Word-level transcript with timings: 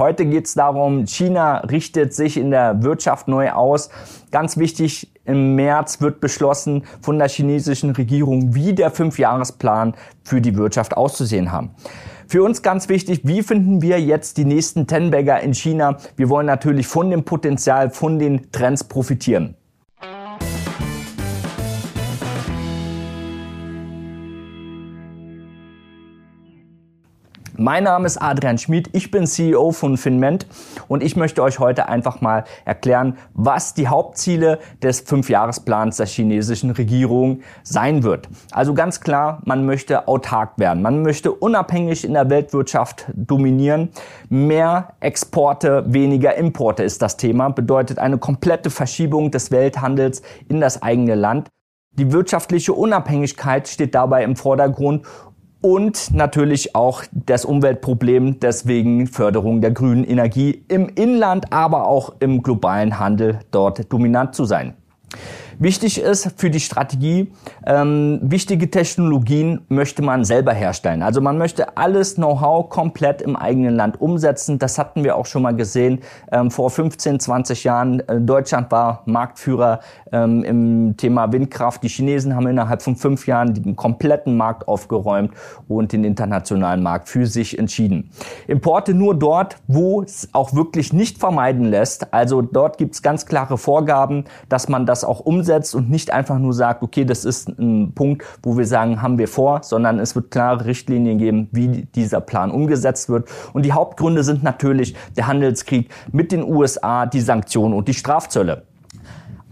Heute 0.00 0.24
geht 0.24 0.46
es 0.46 0.54
darum, 0.54 1.06
China 1.06 1.58
richtet 1.58 2.14
sich 2.14 2.38
in 2.38 2.50
der 2.50 2.82
Wirtschaft 2.82 3.28
neu 3.28 3.50
aus. 3.50 3.90
Ganz 4.30 4.56
wichtig, 4.56 5.12
im 5.26 5.56
März 5.56 6.00
wird 6.00 6.22
beschlossen 6.22 6.84
von 7.02 7.18
der 7.18 7.28
chinesischen 7.28 7.90
Regierung, 7.90 8.54
wie 8.54 8.72
der 8.72 8.90
Fünfjahresplan 8.90 9.92
für 10.24 10.40
die 10.40 10.56
Wirtschaft 10.56 10.96
auszusehen 10.96 11.52
haben. 11.52 11.74
Für 12.26 12.42
uns 12.42 12.62
ganz 12.62 12.88
wichtig, 12.88 13.20
wie 13.24 13.42
finden 13.42 13.82
wir 13.82 14.00
jetzt 14.00 14.38
die 14.38 14.46
nächsten 14.46 14.86
Ten-Bagger 14.86 15.40
in 15.40 15.52
China? 15.52 15.98
Wir 16.16 16.30
wollen 16.30 16.46
natürlich 16.46 16.86
von 16.86 17.10
dem 17.10 17.24
Potenzial, 17.24 17.90
von 17.90 18.18
den 18.18 18.50
Trends 18.52 18.84
profitieren. 18.84 19.54
Mein 27.62 27.84
Name 27.84 28.06
ist 28.06 28.16
Adrian 28.16 28.56
Schmid, 28.56 28.88
ich 28.94 29.10
bin 29.10 29.26
CEO 29.26 29.72
von 29.72 29.98
Finment 29.98 30.46
und 30.88 31.02
ich 31.02 31.14
möchte 31.14 31.42
euch 31.42 31.58
heute 31.58 31.90
einfach 31.90 32.22
mal 32.22 32.44
erklären, 32.64 33.18
was 33.34 33.74
die 33.74 33.86
Hauptziele 33.86 34.60
des 34.82 35.00
Fünfjahresplans 35.00 35.98
der 35.98 36.06
chinesischen 36.06 36.70
Regierung 36.70 37.42
sein 37.62 38.02
wird. 38.02 38.30
Also 38.50 38.72
ganz 38.72 39.02
klar, 39.02 39.42
man 39.44 39.66
möchte 39.66 40.08
autark 40.08 40.58
werden, 40.58 40.80
man 40.80 41.02
möchte 41.02 41.32
unabhängig 41.32 42.06
in 42.06 42.14
der 42.14 42.30
Weltwirtschaft 42.30 43.08
dominieren. 43.12 43.90
Mehr 44.30 44.94
Exporte, 45.00 45.84
weniger 45.86 46.36
Importe 46.36 46.82
ist 46.82 47.02
das 47.02 47.18
Thema, 47.18 47.50
bedeutet 47.50 47.98
eine 47.98 48.16
komplette 48.16 48.70
Verschiebung 48.70 49.30
des 49.30 49.50
Welthandels 49.50 50.22
in 50.48 50.62
das 50.62 50.80
eigene 50.80 51.14
Land. 51.14 51.50
Die 51.98 52.12
wirtschaftliche 52.12 52.72
Unabhängigkeit 52.72 53.66
steht 53.66 53.96
dabei 53.96 54.22
im 54.22 54.36
Vordergrund 54.36 55.04
und 55.60 56.12
natürlich 56.14 56.74
auch 56.74 57.04
das 57.12 57.44
Umweltproblem, 57.44 58.40
deswegen 58.40 59.06
Förderung 59.06 59.60
der 59.60 59.70
grünen 59.72 60.04
Energie 60.04 60.64
im 60.68 60.88
Inland, 60.88 61.52
aber 61.52 61.86
auch 61.86 62.14
im 62.20 62.42
globalen 62.42 62.98
Handel 62.98 63.40
dort 63.50 63.92
dominant 63.92 64.34
zu 64.34 64.44
sein. 64.44 64.74
Wichtig 65.62 66.00
ist 66.00 66.32
für 66.38 66.48
die 66.48 66.58
Strategie, 66.58 67.30
ähm, 67.66 68.18
wichtige 68.22 68.70
Technologien 68.70 69.60
möchte 69.68 70.00
man 70.00 70.24
selber 70.24 70.54
herstellen. 70.54 71.02
Also 71.02 71.20
man 71.20 71.36
möchte 71.36 71.76
alles 71.76 72.14
Know-how 72.14 72.70
komplett 72.70 73.20
im 73.20 73.36
eigenen 73.36 73.76
Land 73.76 74.00
umsetzen. 74.00 74.58
Das 74.58 74.78
hatten 74.78 75.04
wir 75.04 75.16
auch 75.16 75.26
schon 75.26 75.42
mal 75.42 75.54
gesehen 75.54 76.00
ähm, 76.32 76.50
vor 76.50 76.70
15, 76.70 77.20
20 77.20 77.64
Jahren. 77.64 78.00
Äh, 78.08 78.22
Deutschland 78.22 78.70
war 78.70 79.02
Marktführer 79.04 79.80
ähm, 80.12 80.44
im 80.44 80.96
Thema 80.96 81.30
Windkraft. 81.30 81.82
Die 81.82 81.88
Chinesen 81.88 82.34
haben 82.34 82.46
innerhalb 82.46 82.80
von 82.80 82.96
fünf 82.96 83.26
Jahren 83.26 83.52
den 83.52 83.76
kompletten 83.76 84.38
Markt 84.38 84.66
aufgeräumt 84.66 85.34
und 85.68 85.92
den 85.92 86.04
internationalen 86.04 86.82
Markt 86.82 87.10
für 87.10 87.26
sich 87.26 87.58
entschieden. 87.58 88.08
Importe 88.46 88.94
nur 88.94 89.14
dort, 89.14 89.58
wo 89.66 90.00
es 90.00 90.30
auch 90.32 90.54
wirklich 90.54 90.94
nicht 90.94 91.18
vermeiden 91.18 91.66
lässt. 91.66 92.14
Also 92.14 92.40
dort 92.40 92.78
gibt 92.78 92.94
es 92.94 93.02
ganz 93.02 93.26
klare 93.26 93.58
Vorgaben, 93.58 94.24
dass 94.48 94.70
man 94.70 94.86
das 94.86 95.04
auch 95.04 95.20
umsetzt 95.20 95.49
umsetzt 95.50 95.74
und 95.74 95.90
nicht 95.90 96.12
einfach 96.12 96.38
nur 96.38 96.52
sagt, 96.52 96.82
okay, 96.82 97.04
das 97.04 97.24
ist 97.24 97.48
ein 97.48 97.92
Punkt, 97.94 98.24
wo 98.42 98.56
wir 98.56 98.66
sagen, 98.66 99.02
haben 99.02 99.18
wir 99.18 99.28
vor, 99.28 99.62
sondern 99.62 99.98
es 99.98 100.14
wird 100.14 100.30
klare 100.30 100.64
Richtlinien 100.64 101.18
geben, 101.18 101.48
wie 101.50 101.86
dieser 101.94 102.20
Plan 102.20 102.50
umgesetzt 102.50 103.08
wird. 103.08 103.28
Und 103.52 103.64
die 103.64 103.72
Hauptgründe 103.72 104.22
sind 104.22 104.42
natürlich 104.42 104.94
der 105.16 105.26
Handelskrieg 105.26 105.90
mit 106.12 106.30
den 106.30 106.44
USA, 106.44 107.06
die 107.06 107.20
Sanktionen 107.20 107.74
und 107.74 107.88
die 107.88 107.94
Strafzölle. 107.94 108.62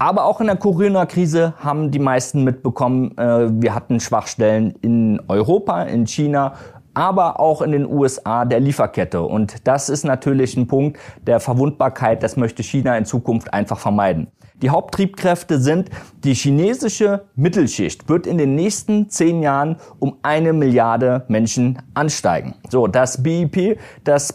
Aber 0.01 0.27
auch 0.27 0.41
in 0.41 0.47
der 0.47 0.55
Corona-Krise 0.55 1.55
haben 1.59 1.91
die 1.91 1.99
meisten 1.99 2.45
mitbekommen, 2.45 3.19
äh, 3.19 3.49
wir 3.51 3.75
hatten 3.75 3.99
Schwachstellen 3.99 4.75
in 4.81 5.21
Europa, 5.27 5.83
in 5.83 6.07
China, 6.07 6.55
aber 6.95 7.41
auch 7.41 7.63
in 7.63 7.73
den 7.73 7.85
USA 7.85 8.45
der 8.45 8.61
Lieferkette. 8.61 9.23
Und 9.23 9.67
das 9.67 9.89
ist 9.89 10.05
natürlich 10.05 10.57
ein 10.57 10.69
Punkt 10.69 10.99
der 11.27 11.41
Verwundbarkeit. 11.41 12.23
Das 12.23 12.37
möchte 12.37 12.63
China 12.63 12.97
in 12.97 13.05
Zukunft 13.05 13.53
einfach 13.53 13.79
vermeiden. 13.79 14.29
Die 14.61 14.71
Haupttriebkräfte 14.71 15.61
sind, 15.61 15.89
die 16.25 16.35
chinesische 16.35 17.27
Mittelschicht 17.37 18.09
wird 18.09 18.27
in 18.27 18.39
den 18.39 18.57
nächsten 18.57 19.09
zehn 19.09 19.41
Jahren 19.41 19.77
um 20.01 20.17
eine 20.23 20.53
Milliarde 20.53 21.25
Menschen 21.29 21.81
ansteigen. 21.95 22.55
So, 22.69 22.89
das 22.89 23.23
BIP, 23.23 23.79
das 24.03 24.33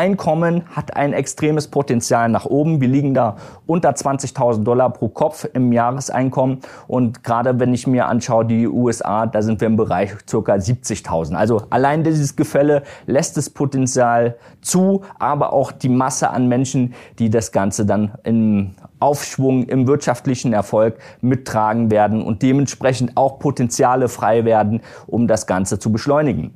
Pro-Kopf-Einkommen 0.00 0.62
hat 0.74 0.96
ein 0.96 1.12
extremes 1.12 1.68
Potenzial 1.68 2.30
nach 2.30 2.46
oben. 2.46 2.80
Wir 2.80 2.88
liegen 2.88 3.12
da 3.12 3.36
unter 3.66 3.90
20.000 3.90 4.64
Dollar 4.64 4.90
pro 4.90 5.08
Kopf 5.08 5.46
im 5.52 5.72
Jahreseinkommen. 5.72 6.60
Und 6.88 7.22
gerade 7.22 7.60
wenn 7.60 7.74
ich 7.74 7.86
mir 7.86 8.06
anschaue, 8.06 8.46
die 8.46 8.66
USA, 8.66 9.26
da 9.26 9.42
sind 9.42 9.60
wir 9.60 9.66
im 9.66 9.76
Bereich 9.76 10.12
circa 10.26 10.54
70.000. 10.54 11.34
Also 11.34 11.62
allein 11.68 12.02
dieses 12.02 12.34
Gefälle 12.34 12.82
lässt 13.06 13.36
das 13.36 13.50
Potenzial 13.50 14.36
zu, 14.62 15.02
aber 15.18 15.52
auch 15.52 15.70
die 15.70 15.90
Masse 15.90 16.30
an 16.30 16.48
Menschen, 16.48 16.94
die 17.18 17.28
das 17.28 17.52
Ganze 17.52 17.84
dann 17.84 18.12
im 18.22 18.70
Aufschwung 19.00 19.64
im 19.64 19.86
wirtschaftlichen 19.86 20.54
Erfolg 20.54 20.96
mittragen 21.20 21.90
werden 21.90 22.22
und 22.22 22.40
dementsprechend 22.42 23.18
auch 23.18 23.38
Potenziale 23.38 24.08
frei 24.08 24.46
werden, 24.46 24.80
um 25.06 25.26
das 25.26 25.46
Ganze 25.46 25.78
zu 25.78 25.92
beschleunigen. 25.92 26.54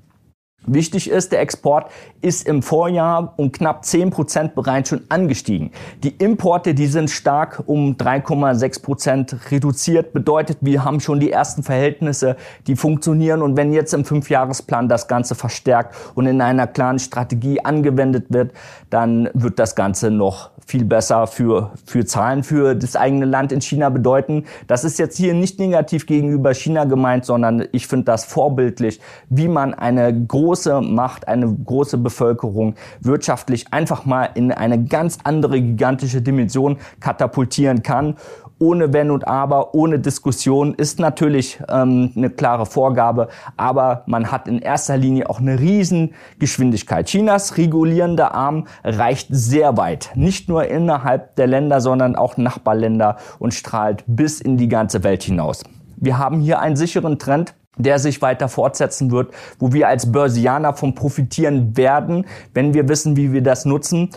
Wichtig 0.67 1.11
ist, 1.11 1.33
der 1.33 1.41
Export 1.41 1.91
ist 2.23 2.49
im 2.49 2.63
Vorjahr 2.63 3.35
um 3.37 3.53
knapp 3.53 3.85
10 3.85 4.11
Prozent 4.11 4.55
bereits 4.55 4.89
schon 4.89 5.03
angestiegen. 5.11 5.73
Die 6.03 6.09
Importe, 6.09 6.75
die 6.75 6.87
sind 6.87 7.11
stark 7.11 7.63
um 7.67 7.97
3,6 7.97 8.83
Prozent 8.83 9.37
reduziert. 9.51 10.13
Bedeutet, 10.15 10.59
wir 10.63 10.85
haben 10.85 11.01
schon 11.01 11.21
die 11.21 11.31
ersten 11.31 11.63
Verhältnisse, 11.63 12.37
die 12.67 12.77
funktionieren. 12.77 13.43
Und 13.43 13.57
wenn 13.57 13.73
jetzt 13.73 13.93
im 13.93 14.05
Fünfjahresplan 14.05 14.89
das 14.89 15.07
Ganze 15.07 15.35
verstärkt 15.35 15.95
und 16.15 16.27
in 16.27 16.41
einer 16.41 16.67
klaren 16.67 16.99
Strategie 16.99 17.61
angewendet 17.63 18.27
wird, 18.31 18.53
dann 18.89 19.29
wird 19.35 19.59
das 19.59 19.75
Ganze 19.75 20.11
noch 20.11 20.51
viel 20.67 20.85
besser 20.85 21.27
für, 21.27 21.73
für 21.85 22.07
Zahlen 22.07 22.43
für 22.43 22.75
das 22.75 22.97
eigene 22.97 23.27
Land 23.27 23.53
in 23.53 23.61
China 23.61 23.91
bedeuten. 23.91 24.45
Das 24.67 24.85
ist 24.85 24.99
jetzt 24.99 25.17
hier 25.17 25.35
nicht 25.35 25.59
negativ 25.59 26.07
gegenüber 26.07 26.55
China 26.55 26.85
gemeint, 26.85 27.25
sondern 27.27 27.67
ich 27.73 27.87
finde 27.87 28.07
das 28.07 28.25
vorbildlich, 28.25 29.01
wie 29.29 29.49
man 29.49 29.75
eine 29.75 30.27
große 30.27 30.54
Macht, 30.81 31.29
eine 31.29 31.53
große 31.53 31.99
Bevölkerung 31.99 32.75
wirtschaftlich 33.01 33.73
einfach 33.73 34.05
mal 34.05 34.31
in 34.35 34.53
eine 34.53 34.85
ganz 34.85 35.19
andere 35.25 35.61
gigantische 35.61 36.23
Dimension 36.23 36.79
katapultieren 37.01 37.83
kann 37.83 38.17
ohne 38.59 38.93
Wenn 38.93 39.11
und 39.11 39.27
Aber, 39.27 39.75
ohne 39.75 39.99
Diskussion, 39.99 40.75
ist 40.75 40.99
natürlich 40.99 41.61
ähm, 41.69 42.13
eine 42.17 42.31
klare 42.31 42.67
Vorgabe, 42.67 43.29
aber 43.57 44.05
man 44.07 44.31
hat 44.31 44.49
in 44.49 44.59
erster 44.59 44.97
Linie 44.97 45.29
auch 45.29 45.41
eine 45.41 45.59
Riesengeschwindigkeit. 45.59 47.07
Chinas 47.07 47.57
regulierender 47.57 48.35
Arm 48.35 48.67
reicht 48.83 49.29
sehr 49.31 49.77
weit, 49.77 50.11
nicht 50.15 50.49
nur 50.49 50.67
innerhalb 50.67 51.37
der 51.37 51.47
Länder, 51.47 51.81
sondern 51.81 52.17
auch 52.17 52.37
Nachbarländer 52.37 53.17
und 53.39 53.55
strahlt 53.55 54.05
bis 54.07 54.41
in 54.41 54.57
die 54.57 54.69
ganze 54.69 55.03
Welt 55.05 55.23
hinaus. 55.23 55.63
Wir 55.97 56.19
haben 56.19 56.41
hier 56.41 56.61
einen 56.61 56.77
sicheren 56.77 57.19
Trend, 57.19 57.55
der 57.77 57.99
sich 57.99 58.23
weiter 58.23 58.49
fortsetzen 58.49 59.11
wird, 59.11 59.33
wo 59.59 59.73
wir 59.73 59.89
als 59.89 60.11
Börsianer 60.13 60.75
von 60.75 60.95
profitieren 60.95 61.77
werden, 61.77 62.27
wenn 62.53 62.75
wir 62.75 62.89
wissen, 62.89 63.17
wie 63.17 63.33
wir 63.33 63.43
das 63.43 63.65
nutzen. 63.65 64.11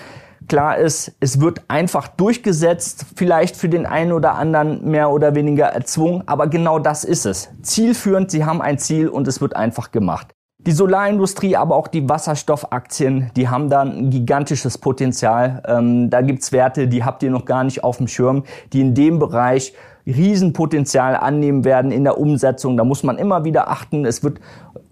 Klar 0.47 0.78
ist, 0.78 1.12
es 1.19 1.41
wird 1.41 1.63
einfach 1.67 2.07
durchgesetzt, 2.07 3.06
vielleicht 3.16 3.57
für 3.57 3.67
den 3.67 3.85
einen 3.85 4.13
oder 4.13 4.35
anderen 4.35 4.90
mehr 4.90 5.09
oder 5.09 5.35
weniger 5.35 5.66
erzwungen, 5.66 6.23
aber 6.25 6.47
genau 6.47 6.79
das 6.79 7.03
ist 7.03 7.25
es. 7.25 7.50
Zielführend, 7.63 8.31
sie 8.31 8.46
haben 8.46 8.62
ein 8.62 8.78
Ziel 8.78 9.09
und 9.09 9.28
es 9.28 9.41
wird 9.41 9.56
einfach 9.56 9.91
gemacht. 9.91 10.34
Die 10.59 10.72
Solarindustrie, 10.72 11.56
aber 11.56 11.75
auch 11.75 11.88
die 11.88 12.07
Wasserstoffaktien, 12.07 13.31
die 13.35 13.47
haben 13.47 13.69
da 13.69 13.81
ein 13.81 14.09
gigantisches 14.09 14.78
Potenzial. 14.78 15.62
Ähm, 15.67 16.09
da 16.09 16.22
gibt's 16.22 16.51
Werte, 16.51 16.88
die 16.88 17.03
habt 17.03 17.23
ihr 17.23 17.31
noch 17.31 17.46
gar 17.46 17.63
nicht 17.63 17.84
auf 17.84 17.97
dem 17.97 18.07
Schirm, 18.07 18.44
die 18.73 18.81
in 18.81 18.94
dem 18.94 19.19
Bereich 19.19 19.73
Riesenpotenzial 20.07 21.16
annehmen 21.16 21.66
werden 21.66 21.91
in 21.91 22.03
der 22.03 22.18
Umsetzung. 22.18 22.78
Da 22.78 22.84
muss 22.84 23.03
man 23.03 23.18
immer 23.18 23.44
wieder 23.44 23.69
achten. 23.69 24.06
Es 24.06 24.23
wird 24.23 24.40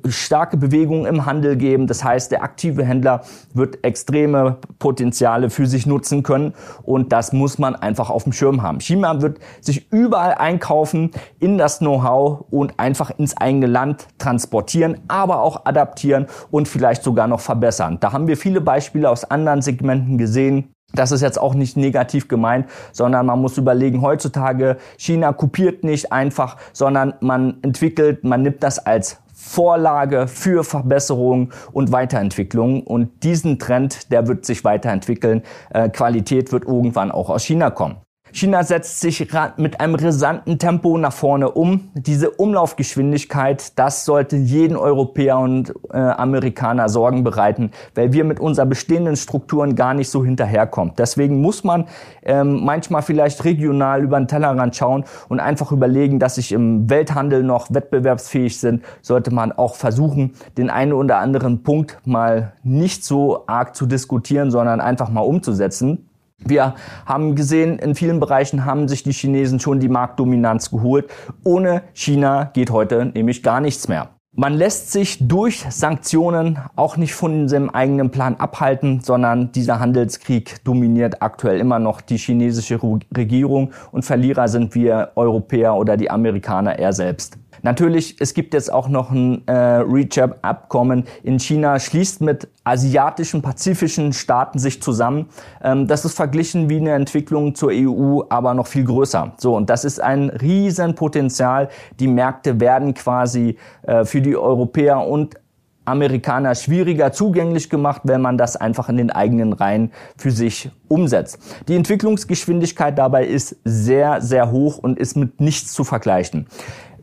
starke 0.07 0.57
Bewegungen 0.57 1.05
im 1.05 1.25
Handel 1.25 1.55
geben. 1.55 1.87
Das 1.87 2.03
heißt, 2.03 2.31
der 2.31 2.43
aktive 2.43 2.83
Händler 2.83 3.21
wird 3.53 3.83
extreme 3.83 4.57
Potenziale 4.79 5.49
für 5.49 5.66
sich 5.66 5.85
nutzen 5.85 6.23
können 6.23 6.53
und 6.84 7.11
das 7.11 7.34
muss 7.34 7.57
man 7.57 7.75
einfach 7.75 8.09
auf 8.09 8.23
dem 8.23 8.34
Schirm 8.34 8.61
haben. 8.61 8.79
China 8.79 9.22
wird 9.22 9.40
sich 9.61 9.91
überall 9.91 10.35
einkaufen 10.35 11.11
in 11.40 11.57
das 11.57 11.79
Know-how 11.79 12.45
und 12.49 12.79
einfach 12.79 13.11
ins 13.17 13.35
eigene 13.37 13.67
Land 13.67 14.07
transportieren, 14.17 14.97
aber 15.07 15.41
auch 15.41 15.66
adaptieren 15.66 16.28
und 16.51 16.67
vielleicht 16.67 17.03
sogar 17.03 17.28
noch 17.28 17.40
verbessern. 17.40 17.97
Da 17.99 18.11
haben 18.11 18.28
wir 18.28 18.37
viele 18.37 18.61
Beispiele 18.61 19.09
aus 19.09 19.23
anderen 19.23 19.61
Segmenten 19.61 20.17
gesehen. 20.17 20.74
Das 20.95 21.11
ist 21.11 21.21
jetzt 21.21 21.39
auch 21.39 21.53
nicht 21.53 21.77
negativ 21.77 22.27
gemeint, 22.27 22.67
sondern 22.91 23.25
man 23.25 23.41
muss 23.41 23.57
überlegen, 23.57 24.01
heutzutage 24.01 24.77
China 24.97 25.33
kopiert 25.33 25.83
nicht 25.83 26.11
einfach, 26.11 26.57
sondern 26.73 27.13
man 27.19 27.57
entwickelt, 27.61 28.23
man 28.23 28.41
nimmt 28.41 28.63
das 28.63 28.79
als 28.79 29.17
Vorlage 29.33 30.27
für 30.27 30.63
Verbesserung 30.63 31.51
und 31.71 31.91
Weiterentwicklung. 31.91 32.83
Und 32.83 33.23
diesen 33.23 33.59
Trend, 33.59 34.11
der 34.11 34.27
wird 34.27 34.45
sich 34.45 34.63
weiterentwickeln. 34.63 35.43
Äh, 35.69 35.89
Qualität 35.89 36.51
wird 36.51 36.63
irgendwann 36.63 37.11
auch 37.11 37.29
aus 37.29 37.43
China 37.43 37.69
kommen. 37.69 37.97
China 38.35 38.66
setzt 38.66 38.99
sich 38.99 39.26
mit 39.55 39.79
einem 39.79 39.96
rasanten 39.96 40.59
Tempo 40.59 40.97
nach 40.97 41.14
vorne 41.14 41.52
um. 41.52 41.90
Diese 41.93 42.32
Umlaufgeschwindigkeit, 42.32 43.79
das 43.79 44.03
sollte 44.03 44.35
jeden 44.35 44.76
Europäer 44.76 45.40
und 45.40 45.73
äh, 45.93 45.97
Amerikaner 45.97 46.90
Sorgen 46.90 47.23
bereiten, 47.23 47.72
weil 47.93 48.11
wir 48.11 48.26
mit 48.26 48.41
unseren 48.41 48.67
bestehenden 48.67 49.16
Strukturen 49.16 49.76
gar 49.76 49.93
nicht 49.93 50.09
so 50.09 50.26
hinterherkommen. 50.26 50.93
Deswegen 50.97 51.40
muss 51.40 51.64
man 51.64 51.85
ähm, 52.23 52.66
manchmal 52.66 53.03
vielleicht 53.03 53.46
regional 53.46 54.03
über 54.03 54.20
den 54.20 54.28
Tellerrand 54.28 54.76
schauen 54.76 55.05
und 55.29 55.40
einfach 55.40 55.72
überlegen, 55.72 56.20
dass 56.20 56.35
sich 56.35 56.52
im 56.52 56.90
Welthandel 56.90 57.41
noch 57.41 57.73
wettbewerbsfähig 57.73 58.59
sind, 58.59 58.84
sollte 59.02 59.34
man 59.34 59.53
auch 59.53 59.76
versuchen, 59.76 60.34
den 60.58 60.70
einen 60.70 60.91
oder 60.91 61.20
anderen 61.20 61.64
Punkt 61.64 61.99
mal 62.03 62.52
nicht 62.64 63.05
so 63.05 63.47
arg 63.47 63.78
zu 63.78 63.85
diskutieren, 63.85 64.52
sondern 64.52 64.81
einfach 64.81 65.08
mal 65.08 65.22
umzusetzen. 65.22 66.09
Wir 66.43 66.76
haben 67.05 67.35
gesehen, 67.35 67.79
in 67.79 67.96
vielen 67.96 68.20
Bereichen 68.20 68.66
haben 68.66 68.87
sich 68.87 69.03
die 69.03 69.14
Chinesen 69.14 69.59
schon 69.59 69.79
die 69.79 69.90
Marktdominanz 69.90 70.70
geholt. 70.70 71.09
Ohne 71.43 71.84
China 71.93 72.52
geht 72.53 72.70
heute 72.70 73.05
nämlich 73.05 73.41
gar 73.41 73.61
nichts 73.61 73.87
mehr. 73.87 74.09
Man 74.37 74.53
lässt 74.53 74.91
sich 74.91 75.26
durch 75.26 75.66
Sanktionen 75.70 76.59
auch 76.76 76.97
nicht 76.97 77.14
von 77.14 77.47
seinem 77.47 77.70
eigenen 77.70 78.11
Plan 78.11 78.35
abhalten, 78.35 78.99
sondern 78.99 79.53
dieser 79.53 79.79
Handelskrieg 79.79 80.61
dominiert 80.66 81.22
aktuell 81.22 81.58
immer 81.58 81.79
noch 81.79 82.02
die 82.02 82.17
chinesische 82.17 82.78
Regierung 83.16 83.72
und 83.93 84.03
Verlierer 84.03 84.49
sind 84.49 84.76
wir 84.76 85.14
Europäer 85.16 85.76
oder 85.76 85.96
die 85.96 86.11
Amerikaner 86.11 86.78
eher 86.78 86.91
selbst. 86.91 87.38
Natürlich, 87.66 88.17
es 88.20 88.35
gibt 88.35 88.53
jetzt 88.53 88.72
auch 88.72 88.88
noch 88.88 89.09
ein 89.09 89.41
äh, 89.47 89.52
REACH-Abkommen 89.52 91.06
in 91.23 91.40
China, 91.40 91.79
schließt 91.79 92.22
mit 92.22 92.47
asiatischen, 92.64 93.41
pazifischen 93.41 94.14
Staaten 94.14 94.59
sich 94.59 94.84
zusammen. 94.84 95.29
Ähm, 95.64 95.88
das 95.88 96.06
ist 96.06 96.14
verglichen 96.16 96.70
wie 96.70 96.78
eine 96.78 96.91
Entwicklung 96.91 97.56
zur 97.56 97.72
EU, 97.73 98.22
aber 98.29 98.53
noch 98.53 98.67
viel 98.67 98.84
größer. 98.84 99.34
So, 99.38 99.56
und 99.56 99.72
das 99.72 99.84
ist 99.84 100.00
ein 100.00 100.29
Riesenpotenzial. 100.29 101.70
Die 102.00 102.08
Märkte 102.08 102.59
werden 102.59 102.94
quasi 102.94 103.58
äh, 103.82 104.06
für 104.06 104.22
die 104.22 104.38
Europäer 104.38 105.00
und 105.00 105.40
Amerikaner 105.85 106.53
schwieriger 106.53 107.12
zugänglich 107.14 107.72
gemacht, 107.72 108.02
wenn 108.03 108.22
man 108.22 108.38
das 108.38 108.56
einfach 108.56 108.90
in 108.90 108.97
den 108.97 109.09
eigenen 109.09 109.53
Reihen 109.53 109.91
für 110.17 110.32
sich 110.32 110.70
umsetzt. 110.88 111.40
Die 111.67 111.76
Entwicklungsgeschwindigkeit 111.76 112.97
dabei 112.97 113.26
ist 113.26 113.56
sehr, 113.64 114.22
sehr 114.22 114.52
hoch 114.52 114.78
und 114.78 115.00
ist 115.00 115.16
mit 115.16 115.40
nichts 115.41 115.73
zu 115.73 115.84
vergleichen. 115.84 116.47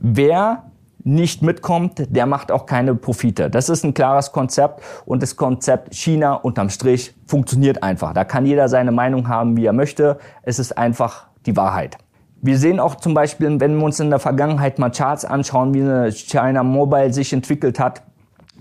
Wer 0.05 0.65
nicht 1.05 1.43
mitkommt, 1.43 2.09
der 2.09 2.27
macht 2.27 2.51
auch 2.51 2.67
keine 2.67 2.97
Profite. 2.97 3.49
Das 3.49 3.69
ist 3.69 3.85
ein 3.85 3.95
klares 3.95 4.33
Konzept 4.33 4.83
und 5.07 5.23
das 5.23 5.37
Konzept 5.37 5.95
China 5.95 6.35
unterm 6.35 6.71
Strich 6.71 7.15
funktioniert 7.25 7.85
einfach. 7.85 8.13
Da 8.13 8.25
kann 8.25 8.45
jeder 8.45 8.69
seine 8.69 8.91
Meinung 8.91 9.29
haben, 9.29 9.57
wie 9.57 9.65
er 9.65 9.73
möchte. 9.73 10.19
Es 10.43 10.59
ist 10.59 10.77
einfach 10.77 11.27
die 11.47 11.57
Wahrheit. 11.57 11.99
Wir 12.41 12.59
sehen 12.59 12.81
auch 12.81 12.97
zum 12.97 13.15
Beispiel, 13.15 13.61
wenn 13.61 13.77
wir 13.77 13.85
uns 13.85 14.01
in 14.01 14.11
der 14.11 14.19
Vergangenheit 14.19 14.81
mal 14.81 14.91
Charts 14.91 15.25
anschauen, 15.25 15.73
wie 15.73 15.83
eine 15.83 16.11
China 16.11 16.65
Mobile 16.65 17.13
sich 17.13 17.33
entwickelt 17.33 17.79
hat, 17.79 18.03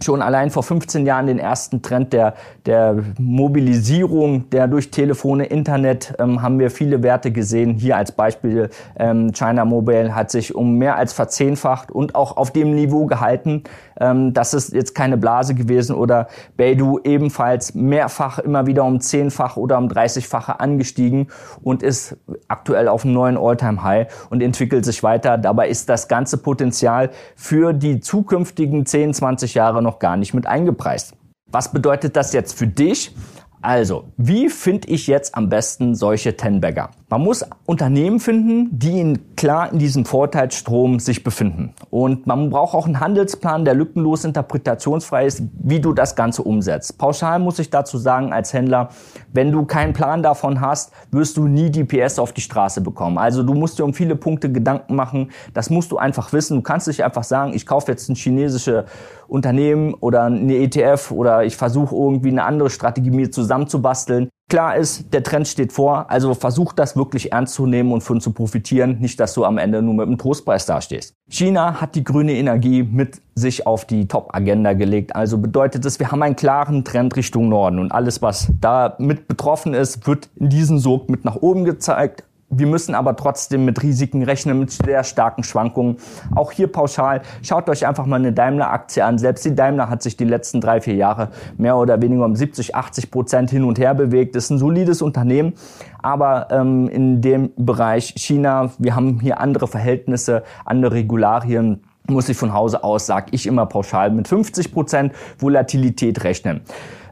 schon 0.03 0.21
allein 0.21 0.49
vor 0.49 0.63
15 0.63 1.05
Jahren 1.05 1.27
den 1.27 1.39
ersten 1.39 1.81
Trend 1.81 2.13
der, 2.13 2.33
der 2.65 2.97
Mobilisierung, 3.17 4.49
der 4.49 4.67
durch 4.67 4.91
Telefone, 4.91 5.45
Internet, 5.45 6.13
ähm, 6.19 6.41
haben 6.41 6.59
wir 6.59 6.71
viele 6.71 7.03
Werte 7.03 7.31
gesehen. 7.31 7.75
Hier 7.75 7.97
als 7.97 8.11
Beispiel 8.11 8.69
ähm, 8.97 9.31
China 9.33 9.65
Mobile 9.65 10.15
hat 10.15 10.31
sich 10.31 10.55
um 10.55 10.77
mehr 10.77 10.95
als 10.95 11.13
verzehnfacht 11.13 11.91
und 11.91 12.15
auch 12.15 12.37
auf 12.37 12.51
dem 12.51 12.75
Niveau 12.75 13.05
gehalten. 13.05 13.63
Ähm, 13.99 14.33
das 14.33 14.53
ist 14.53 14.73
jetzt 14.73 14.95
keine 14.95 15.17
Blase 15.17 15.55
gewesen 15.55 15.95
oder 15.95 16.27
Beidou 16.57 16.99
ebenfalls 17.03 17.75
mehrfach 17.75 18.39
immer 18.39 18.65
wieder 18.67 18.83
um 18.83 18.99
zehnfach 18.99 19.57
oder 19.57 19.77
um 19.77 19.87
30-fache 19.87 20.59
angestiegen 20.59 21.27
und 21.61 21.83
ist 21.83 22.17
aktuell 22.47 22.87
auf 22.87 23.05
einem 23.05 23.13
neuen 23.13 23.37
Alltime 23.37 23.83
high 23.83 24.27
und 24.29 24.41
entwickelt 24.41 24.85
sich 24.85 25.03
weiter. 25.03 25.37
Dabei 25.37 25.69
ist 25.69 25.89
das 25.89 26.07
ganze 26.07 26.37
Potenzial 26.37 27.11
für 27.35 27.73
die 27.73 27.99
zukünftigen 27.99 28.85
10, 28.85 29.13
20 29.13 29.53
Jahre 29.53 29.81
noch 29.81 29.90
noch 29.91 29.99
gar 29.99 30.15
nicht 30.15 30.33
mit 30.33 30.47
eingepreist. 30.47 31.13
Was 31.51 31.73
bedeutet 31.73 32.15
das 32.15 32.31
jetzt 32.31 32.57
für 32.57 32.67
dich? 32.67 33.13
Also, 33.63 34.05
wie 34.17 34.49
finde 34.49 34.87
ich 34.87 35.05
jetzt 35.05 35.35
am 35.35 35.47
besten 35.47 35.93
solche 35.93 36.35
Ten-Bagger? 36.35 36.89
Man 37.09 37.21
muss 37.21 37.45
Unternehmen 37.67 38.19
finden, 38.19 38.69
die 38.71 38.99
in, 38.99 39.35
klar 39.35 39.71
in 39.71 39.77
diesem 39.77 40.05
Vorteilsstrom 40.05 40.99
sich 40.99 41.23
befinden. 41.23 41.73
Und 41.91 42.25
man 42.25 42.49
braucht 42.49 42.73
auch 42.73 42.87
einen 42.87 42.99
Handelsplan, 42.99 43.63
der 43.63 43.75
lückenlos 43.75 44.25
interpretationsfrei 44.25 45.27
ist, 45.27 45.43
wie 45.61 45.79
du 45.79 45.93
das 45.93 46.15
Ganze 46.15 46.41
umsetzt. 46.41 46.97
Pauschal 46.97 47.37
muss 47.37 47.59
ich 47.59 47.69
dazu 47.69 47.99
sagen, 47.99 48.33
als 48.33 48.51
Händler, 48.51 48.89
wenn 49.31 49.51
du 49.51 49.65
keinen 49.65 49.93
Plan 49.93 50.23
davon 50.23 50.59
hast, 50.59 50.91
wirst 51.11 51.37
du 51.37 51.45
nie 51.47 51.69
die 51.69 51.83
PS 51.83 52.17
auf 52.17 52.31
die 52.31 52.41
Straße 52.41 52.81
bekommen. 52.81 53.19
Also 53.19 53.43
du 53.43 53.53
musst 53.53 53.77
dir 53.77 53.83
um 53.83 53.93
viele 53.93 54.15
Punkte 54.15 54.51
Gedanken 54.51 54.95
machen. 54.95 55.31
Das 55.53 55.69
musst 55.69 55.91
du 55.91 55.97
einfach 55.97 56.33
wissen. 56.33 56.55
Du 56.55 56.61
kannst 56.63 56.87
nicht 56.87 57.03
einfach 57.03 57.23
sagen, 57.23 57.53
ich 57.53 57.67
kaufe 57.67 57.91
jetzt 57.91 58.09
ein 58.09 58.15
chinesisches 58.15 58.85
Unternehmen 59.27 59.93
oder 59.93 60.23
eine 60.23 60.57
ETF 60.57 61.11
oder 61.11 61.45
ich 61.45 61.55
versuche 61.55 61.95
irgendwie 61.95 62.29
eine 62.29 62.43
andere 62.43 62.69
Strategie 62.69 63.11
mir 63.11 63.31
zusammenzubasteln. 63.51 64.29
Klar 64.49 64.75
ist, 64.75 65.13
der 65.13 65.23
Trend 65.23 65.47
steht 65.47 65.71
vor, 65.71 66.09
also 66.09 66.33
versuch 66.33 66.73
das 66.73 66.97
wirklich 66.97 67.31
ernst 67.31 67.53
zu 67.53 67.65
nehmen 67.65 67.93
und 67.93 68.01
von 68.01 68.19
zu 68.19 68.33
profitieren, 68.33 68.97
nicht 68.99 69.19
dass 69.19 69.33
du 69.33 69.45
am 69.45 69.57
Ende 69.57 69.81
nur 69.81 69.93
mit 69.93 70.07
einem 70.07 70.17
Trostpreis 70.17 70.65
dastehst. 70.65 71.13
China 71.29 71.79
hat 71.79 71.95
die 71.95 72.03
grüne 72.03 72.33
Energie 72.33 72.83
mit 72.83 73.21
sich 73.33 73.65
auf 73.65 73.85
die 73.85 74.07
Top-Agenda 74.07 74.73
gelegt, 74.73 75.15
also 75.15 75.37
bedeutet 75.37 75.85
es, 75.85 75.99
wir 75.99 76.11
haben 76.11 76.21
einen 76.21 76.35
klaren 76.35 76.83
Trend 76.83 77.15
Richtung 77.15 77.47
Norden. 77.47 77.79
Und 77.79 77.93
alles, 77.93 78.21
was 78.21 78.51
da 78.59 78.95
mit 78.99 79.29
betroffen 79.29 79.73
ist, 79.73 80.05
wird 80.05 80.29
in 80.35 80.49
diesem 80.49 80.79
Sog 80.79 81.09
mit 81.09 81.23
nach 81.23 81.37
oben 81.37 81.63
gezeigt, 81.63 82.25
wir 82.51 82.67
müssen 82.67 82.93
aber 82.93 83.15
trotzdem 83.15 83.65
mit 83.65 83.81
Risiken 83.81 84.23
rechnen, 84.23 84.59
mit 84.59 84.71
sehr 84.71 85.03
starken 85.03 85.43
Schwankungen. 85.43 85.97
Auch 86.35 86.51
hier 86.51 86.67
pauschal, 86.67 87.21
schaut 87.41 87.69
euch 87.69 87.87
einfach 87.87 88.05
mal 88.05 88.17
eine 88.17 88.33
Daimler-Aktie 88.33 89.03
an. 89.03 89.17
Selbst 89.17 89.45
die 89.45 89.55
Daimler 89.55 89.89
hat 89.89 90.03
sich 90.03 90.17
die 90.17 90.25
letzten 90.25 90.59
drei, 90.59 90.81
vier 90.81 90.95
Jahre 90.95 91.29
mehr 91.57 91.77
oder 91.77 92.01
weniger 92.01 92.25
um 92.25 92.35
70, 92.35 92.75
80 92.75 93.09
Prozent 93.09 93.49
hin 93.49 93.63
und 93.63 93.79
her 93.79 93.93
bewegt. 93.93 94.35
Ist 94.35 94.49
ein 94.49 94.57
solides 94.57 95.01
Unternehmen, 95.01 95.53
aber 96.01 96.49
ähm, 96.51 96.89
in 96.89 97.21
dem 97.21 97.51
Bereich 97.55 98.13
China, 98.17 98.71
wir 98.77 98.95
haben 98.95 99.19
hier 99.21 99.39
andere 99.39 99.67
Verhältnisse, 99.67 100.43
andere 100.65 100.93
Regularien 100.95 101.81
muss 102.07 102.29
ich 102.29 102.37
von 102.37 102.53
Hause 102.53 102.83
aus, 102.83 103.05
sage 103.05 103.27
ich 103.31 103.47
immer 103.47 103.65
pauschal, 103.65 104.11
mit 104.11 104.27
50 104.27 104.73
Prozent 104.73 105.13
Volatilität 105.39 106.23
rechnen. 106.23 106.61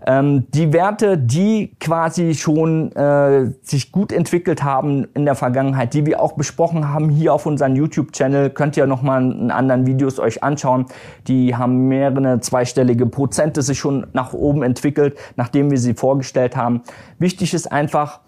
Ähm, 0.05 0.47
die 0.51 0.71
Werte, 0.73 1.17
die 1.17 1.75
quasi 1.79 2.33
schon 2.33 2.91
äh, 2.93 3.51
sich 3.61 3.91
gut 3.91 4.11
entwickelt 4.11 4.63
haben 4.63 5.07
in 5.13 5.25
der 5.25 5.35
Vergangenheit, 5.35 5.93
die 5.93 6.05
wir 6.05 6.21
auch 6.21 6.33
besprochen 6.33 6.89
haben 6.89 7.09
hier 7.09 7.33
auf 7.33 7.45
unserem 7.45 7.75
YouTube-Channel, 7.75 8.49
könnt 8.51 8.77
ihr 8.77 8.87
nochmal 8.87 9.23
in 9.23 9.51
anderen 9.51 9.85
Videos 9.85 10.19
euch 10.19 10.43
anschauen. 10.43 10.85
Die 11.27 11.55
haben 11.55 11.87
mehrere 11.87 12.39
zweistellige 12.39 13.05
Prozente 13.05 13.61
sich 13.61 13.77
schon 13.77 14.07
nach 14.13 14.33
oben 14.33 14.63
entwickelt, 14.63 15.17
nachdem 15.35 15.71
wir 15.71 15.77
sie 15.77 15.93
vorgestellt 15.93 16.55
haben. 16.55 16.81
Wichtig 17.17 17.53
ist 17.53 17.71
einfach, 17.71 18.21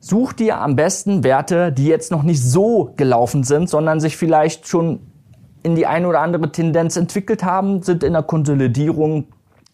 Such 0.00 0.32
dir 0.32 0.60
am 0.60 0.76
besten 0.76 1.24
Werte, 1.24 1.72
die 1.72 1.86
jetzt 1.86 2.12
noch 2.12 2.22
nicht 2.22 2.40
so 2.40 2.92
gelaufen 2.96 3.42
sind, 3.42 3.68
sondern 3.68 3.98
sich 3.98 4.16
vielleicht 4.16 4.68
schon 4.68 5.00
in 5.64 5.74
die 5.74 5.86
eine 5.86 6.06
oder 6.06 6.20
andere 6.20 6.52
Tendenz 6.52 6.96
entwickelt 6.96 7.42
haben, 7.42 7.82
sind 7.82 8.04
in 8.04 8.12
der 8.12 8.22
Konsolidierung, 8.22 9.26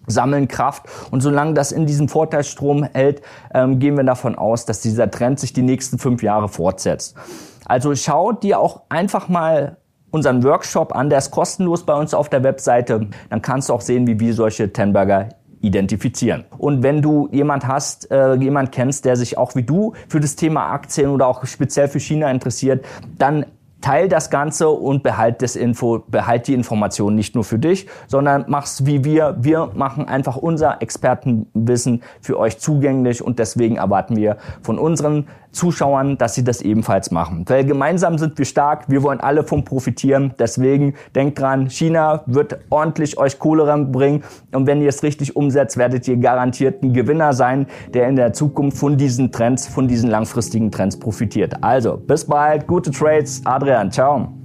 sammeln 0.06 0.48
Kraft. 0.48 0.84
Und 1.10 1.20
solange 1.20 1.54
das 1.54 1.72
in 1.72 1.86
diesem 1.86 2.08
Vorteilsstrom 2.08 2.84
hält, 2.84 3.22
ähm, 3.52 3.78
gehen 3.78 3.96
wir 3.96 4.04
davon 4.04 4.34
aus, 4.34 4.66
dass 4.66 4.80
dieser 4.80 5.10
Trend 5.10 5.40
sich 5.40 5.52
die 5.52 5.62
nächsten 5.62 5.98
fünf 5.98 6.22
Jahre 6.22 6.48
fortsetzt. 6.48 7.16
Also 7.64 7.94
schau 7.94 8.32
dir 8.32 8.58
auch 8.58 8.82
einfach 8.88 9.28
mal 9.28 9.78
unseren 10.10 10.44
Workshop 10.44 10.94
an, 10.94 11.10
der 11.10 11.18
ist 11.18 11.30
kostenlos 11.30 11.84
bei 11.84 11.94
uns 11.94 12.14
auf 12.14 12.28
der 12.28 12.44
Webseite. 12.44 13.08
Dann 13.30 13.42
kannst 13.42 13.68
du 13.68 13.72
auch 13.72 13.80
sehen, 13.80 14.06
wie 14.06 14.20
wir 14.20 14.34
solche 14.34 14.72
Tenberger 14.72 15.30
identifizieren. 15.60 16.44
Und 16.58 16.82
wenn 16.82 17.02
du 17.02 17.28
jemand 17.32 17.66
hast, 17.66 18.10
äh, 18.10 18.34
jemand 18.34 18.70
kennst, 18.70 19.06
der 19.06 19.16
sich 19.16 19.38
auch 19.38 19.56
wie 19.56 19.62
du 19.62 19.94
für 20.08 20.20
das 20.20 20.36
Thema 20.36 20.70
Aktien 20.70 21.10
oder 21.10 21.26
auch 21.26 21.44
speziell 21.46 21.88
für 21.88 21.98
China 21.98 22.30
interessiert, 22.30 22.84
dann 23.18 23.46
teil 23.84 24.08
das 24.08 24.30
Ganze 24.30 24.70
und 24.70 25.02
behalt 25.02 25.42
das 25.42 25.56
Info, 25.56 26.02
behalt 26.08 26.46
die 26.46 26.54
Information 26.54 27.14
nicht 27.14 27.34
nur 27.34 27.44
für 27.44 27.58
dich, 27.58 27.86
sondern 28.06 28.46
mach's 28.48 28.86
wie 28.86 29.04
wir. 29.04 29.36
Wir 29.38 29.72
machen 29.74 30.08
einfach 30.08 30.36
unser 30.36 30.80
Expertenwissen 30.80 32.02
für 32.22 32.38
euch 32.38 32.58
zugänglich 32.58 33.20
und 33.20 33.38
deswegen 33.38 33.76
erwarten 33.76 34.16
wir 34.16 34.38
von 34.62 34.78
unseren 34.78 35.26
Zuschauern, 35.54 36.18
dass 36.18 36.34
sie 36.34 36.44
das 36.44 36.60
ebenfalls 36.60 37.10
machen. 37.10 37.44
Weil 37.48 37.64
gemeinsam 37.64 38.18
sind 38.18 38.36
wir 38.38 38.44
stark, 38.44 38.88
wir 38.88 39.02
wollen 39.02 39.20
alle 39.20 39.44
vom 39.44 39.64
profitieren. 39.64 40.34
Deswegen 40.38 40.94
denkt 41.14 41.38
dran, 41.38 41.70
China 41.70 42.22
wird 42.26 42.58
ordentlich 42.70 43.18
euch 43.18 43.38
Kohle 43.38 43.64
bringen 43.86 44.22
und 44.52 44.66
wenn 44.66 44.82
ihr 44.82 44.88
es 44.88 45.02
richtig 45.02 45.36
umsetzt, 45.36 45.76
werdet 45.76 46.06
ihr 46.08 46.16
garantiert 46.16 46.82
ein 46.82 46.92
Gewinner 46.92 47.32
sein, 47.32 47.66
der 47.92 48.08
in 48.08 48.16
der 48.16 48.32
Zukunft 48.32 48.78
von 48.78 48.96
diesen 48.96 49.32
Trends, 49.32 49.66
von 49.66 49.88
diesen 49.88 50.10
langfristigen 50.10 50.70
Trends 50.70 50.98
profitiert. 50.98 51.54
Also, 51.62 51.96
bis 51.96 52.24
bald, 52.24 52.66
gute 52.66 52.90
Trades. 52.90 53.42
Adrian, 53.44 53.90
ciao. 53.90 54.43